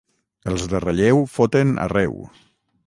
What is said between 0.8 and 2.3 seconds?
Relleu foten arreu.